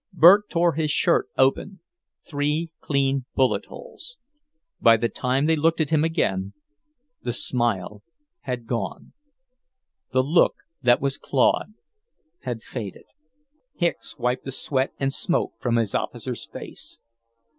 Bert 0.13 0.49
tore 0.49 0.73
his 0.73 0.89
shirt 0.89 1.29
open; 1.37 1.79
three 2.23 2.71
clean 2.79 3.25
bullet 3.35 3.65
holes. 3.65 4.17
By 4.81 4.97
the 4.97 5.09
time 5.09 5.45
they 5.45 5.55
looked 5.55 5.79
at 5.79 5.91
him 5.91 6.03
again, 6.03 6.53
the 7.21 7.31
smile 7.31 8.01
had 8.39 8.65
gone... 8.65 9.13
the 10.11 10.23
look 10.23 10.55
that 10.81 11.01
was 11.01 11.19
Claude 11.19 11.75
had 12.41 12.63
faded. 12.63 13.05
Hicks 13.75 14.17
wiped 14.17 14.43
the 14.45 14.51
sweat 14.51 14.91
and 14.99 15.13
smoke 15.13 15.53
from 15.59 15.75
his 15.75 15.93
officer's 15.93 16.47
face. 16.47 16.97